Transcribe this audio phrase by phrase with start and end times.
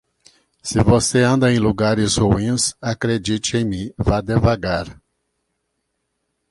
[0.63, 4.99] Se você anda em lugares ruins, acredite em mim, vá devagar.